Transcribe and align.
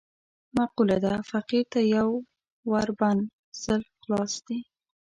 معقوله 0.55 0.97
ده: 1.05 1.13
فقیر 1.29 1.65
ته 1.71 1.79
یو 1.95 2.09
ور 2.71 2.89
بند، 2.99 3.21
سل 3.61 3.81
خلاص 4.01 4.33
دي. 4.47 4.59